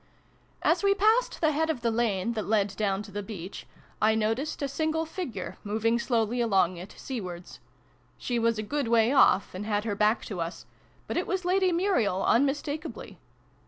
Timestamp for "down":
2.75-3.03